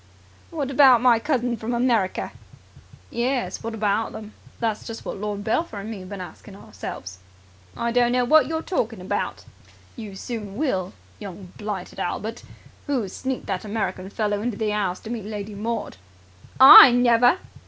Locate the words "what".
0.49-0.71, 3.61-3.75, 5.05-5.17